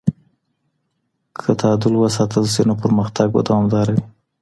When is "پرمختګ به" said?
2.83-3.41